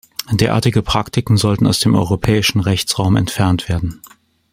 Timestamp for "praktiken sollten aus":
0.81-1.79